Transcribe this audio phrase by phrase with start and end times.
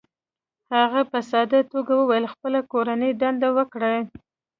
[0.75, 3.99] هغې په ساده توګه وویل: "خپله کورنۍ دنده وکړئ،